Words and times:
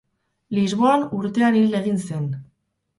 Lisboan 0.59 1.05
urtean 1.19 1.61
hil 1.61 1.79
egin 1.85 2.05
zen. 2.09 2.29